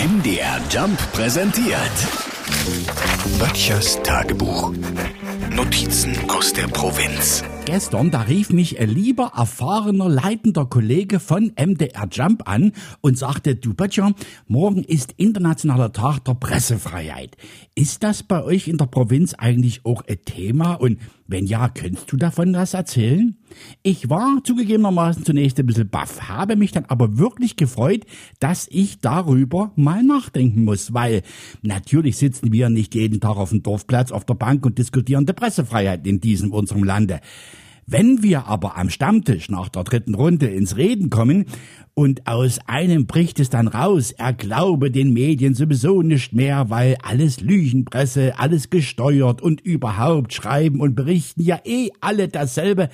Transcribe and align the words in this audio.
MDR 0.00 0.58
Jump 0.70 0.98
präsentiert. 1.12 1.76
Böttchers 3.38 4.00
Tagebuch. 4.02 4.72
Notizen 5.50 6.16
aus 6.30 6.54
der 6.54 6.68
Provinz. 6.68 7.44
Gestern, 7.66 8.10
da 8.10 8.22
rief 8.22 8.50
mich 8.50 8.80
ein 8.80 8.88
lieber, 8.88 9.32
erfahrener, 9.36 10.08
leitender 10.08 10.66
Kollege 10.66 11.20
von 11.20 11.52
MDR 11.56 12.08
Jump 12.10 12.48
an 12.48 12.72
und 13.00 13.16
sagte, 13.16 13.54
du 13.54 13.74
Böttcher, 13.74 14.12
morgen 14.48 14.82
ist 14.82 15.14
internationaler 15.18 15.92
Tag 15.92 16.24
der 16.24 16.34
Pressefreiheit. 16.34 17.36
Ist 17.74 18.02
das 18.02 18.22
bei 18.22 18.42
euch 18.42 18.66
in 18.66 18.76
der 18.76 18.86
Provinz 18.86 19.34
eigentlich 19.34 19.84
auch 19.84 20.02
ein 20.08 20.18
Thema? 20.24 20.74
Und 20.74 20.98
wenn 21.30 21.46
ja, 21.46 21.68
könntest 21.68 22.10
du 22.10 22.16
davon 22.16 22.54
was 22.54 22.74
erzählen? 22.74 23.36
Ich 23.82 24.10
war 24.10 24.42
zugegebenermaßen 24.42 25.24
zunächst 25.24 25.58
ein 25.60 25.66
bisschen 25.66 25.88
baff, 25.88 26.28
habe 26.28 26.56
mich 26.56 26.72
dann 26.72 26.86
aber 26.86 27.18
wirklich 27.18 27.54
gefreut, 27.56 28.04
dass 28.40 28.66
ich 28.70 28.98
darüber 28.98 29.70
mal 29.76 30.02
nachdenken 30.02 30.64
muss, 30.64 30.92
weil 30.92 31.22
natürlich 31.62 32.16
sitzen 32.16 32.52
wir 32.52 32.68
nicht 32.68 32.94
jeden 32.96 33.20
Tag 33.20 33.36
auf 33.36 33.50
dem 33.50 33.62
Dorfplatz 33.62 34.10
auf 34.10 34.24
der 34.24 34.34
Bank 34.34 34.66
und 34.66 34.78
diskutieren 34.78 35.26
die 35.26 35.32
Pressefreiheit 35.32 36.04
in 36.06 36.20
diesem 36.20 36.52
unserem 36.52 36.82
Lande. 36.82 37.20
Wenn 37.92 38.22
wir 38.22 38.46
aber 38.46 38.78
am 38.78 38.88
Stammtisch 38.88 39.50
nach 39.50 39.68
der 39.68 39.82
dritten 39.82 40.14
Runde 40.14 40.46
ins 40.46 40.76
Reden 40.76 41.10
kommen 41.10 41.46
und 41.92 42.28
aus 42.28 42.60
einem 42.68 43.08
bricht 43.08 43.40
es 43.40 43.50
dann 43.50 43.66
raus, 43.66 44.12
er 44.12 44.32
glaube 44.32 44.92
den 44.92 45.12
Medien 45.12 45.54
sowieso 45.54 46.00
nicht 46.00 46.32
mehr, 46.32 46.70
weil 46.70 46.96
alles 47.02 47.40
Lügenpresse, 47.40 48.38
alles 48.38 48.70
gesteuert 48.70 49.42
und 49.42 49.60
überhaupt 49.60 50.32
schreiben 50.32 50.80
und 50.80 50.94
berichten 50.94 51.42
ja 51.42 51.58
eh 51.64 51.88
alle 52.00 52.28
dasselbe, 52.28 52.90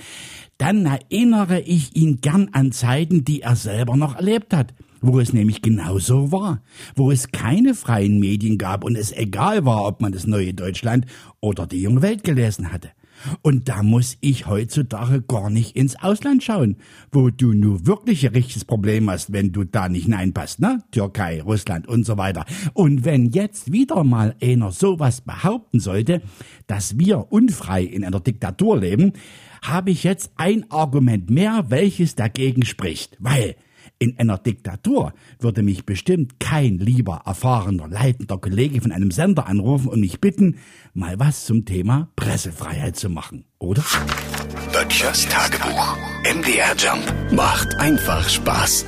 dann 0.56 0.86
erinnere 0.86 1.60
ich 1.60 1.94
ihn 1.94 2.22
gern 2.22 2.48
an 2.52 2.72
Zeiten, 2.72 3.22
die 3.22 3.42
er 3.42 3.54
selber 3.54 3.96
noch 3.96 4.16
erlebt 4.16 4.54
hat 4.54 4.72
wo 5.02 5.20
es 5.20 5.32
nämlich 5.32 5.62
genauso 5.62 6.32
war, 6.32 6.62
wo 6.96 7.12
es 7.12 7.30
keine 7.30 7.74
freien 7.74 8.18
Medien 8.18 8.58
gab 8.58 8.82
und 8.82 8.96
es 8.96 9.12
egal 9.12 9.64
war, 9.64 9.86
ob 9.86 10.00
man 10.00 10.10
das 10.10 10.26
neue 10.26 10.52
Deutschland 10.52 11.06
oder 11.38 11.66
die 11.66 11.82
junge 11.82 12.02
Welt 12.02 12.24
gelesen 12.24 12.72
hatte. 12.72 12.88
Und 13.42 13.68
da 13.68 13.82
muss 13.82 14.16
ich 14.20 14.46
heutzutage 14.46 15.22
gar 15.22 15.50
nicht 15.50 15.76
ins 15.76 15.96
Ausland 16.02 16.42
schauen, 16.42 16.76
wo 17.12 17.30
du 17.30 17.52
nur 17.52 17.86
wirklich 17.86 18.26
ein 18.26 18.34
richtiges 18.34 18.64
Problem 18.64 19.10
hast, 19.10 19.32
wenn 19.32 19.52
du 19.52 19.64
da 19.64 19.88
nicht 19.88 20.04
hineinpasst, 20.04 20.60
ne? 20.60 20.82
Türkei, 20.90 21.42
Russland 21.42 21.88
und 21.88 22.04
so 22.04 22.16
weiter. 22.16 22.44
Und 22.74 23.04
wenn 23.04 23.30
jetzt 23.30 23.72
wieder 23.72 24.04
mal 24.04 24.36
einer 24.42 24.72
sowas 24.72 25.20
behaupten 25.20 25.80
sollte, 25.80 26.22
dass 26.66 26.98
wir 26.98 27.32
unfrei 27.32 27.82
in 27.82 28.04
einer 28.04 28.20
Diktatur 28.20 28.78
leben, 28.78 29.12
habe 29.62 29.90
ich 29.90 30.04
jetzt 30.04 30.30
ein 30.36 30.70
Argument 30.70 31.30
mehr, 31.30 31.66
welches 31.68 32.14
dagegen 32.14 32.64
spricht. 32.64 33.16
Weil 33.18 33.56
in 33.98 34.18
einer 34.18 34.38
Diktatur 34.38 35.12
würde 35.38 35.62
mich 35.62 35.86
bestimmt 35.86 36.40
kein 36.40 36.78
lieber 36.78 37.22
erfahrener 37.24 37.88
leitender 37.88 38.38
Kollege 38.38 38.80
von 38.80 38.92
einem 38.92 39.10
Sender 39.10 39.46
anrufen 39.46 39.88
und 39.88 40.00
mich 40.00 40.20
bitten, 40.20 40.56
mal 40.94 41.18
was 41.18 41.44
zum 41.44 41.64
Thema 41.64 42.08
Pressefreiheit 42.16 42.96
zu 42.96 43.08
machen, 43.10 43.44
oder? 43.58 43.84
Böttchers 44.72 45.26
Tagebuch. 45.28 45.96
MDR 46.24 46.74
Jump 46.76 47.32
macht 47.32 47.74
einfach 47.76 48.28
Spaß. 48.28 48.84